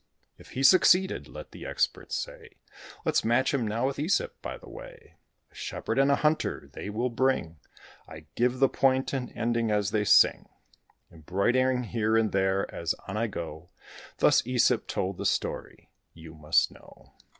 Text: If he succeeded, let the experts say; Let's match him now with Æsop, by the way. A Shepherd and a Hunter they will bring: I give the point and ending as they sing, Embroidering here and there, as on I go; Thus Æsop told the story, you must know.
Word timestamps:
If 0.39 0.53
he 0.53 0.63
succeeded, 0.63 1.27
let 1.27 1.51
the 1.51 1.63
experts 1.67 2.15
say; 2.15 2.57
Let's 3.05 3.23
match 3.23 3.53
him 3.53 3.67
now 3.67 3.85
with 3.85 3.97
Æsop, 3.97 4.31
by 4.41 4.57
the 4.57 4.67
way. 4.67 5.13
A 5.51 5.53
Shepherd 5.53 5.99
and 5.99 6.09
a 6.09 6.15
Hunter 6.15 6.67
they 6.73 6.89
will 6.89 7.11
bring: 7.11 7.59
I 8.07 8.25
give 8.33 8.57
the 8.57 8.67
point 8.67 9.13
and 9.13 9.31
ending 9.37 9.69
as 9.69 9.91
they 9.91 10.03
sing, 10.03 10.49
Embroidering 11.11 11.83
here 11.83 12.17
and 12.17 12.31
there, 12.31 12.65
as 12.73 12.95
on 13.07 13.15
I 13.15 13.27
go; 13.27 13.69
Thus 14.17 14.41
Æsop 14.41 14.87
told 14.87 15.17
the 15.19 15.25
story, 15.27 15.91
you 16.15 16.33
must 16.33 16.71
know. 16.71 17.13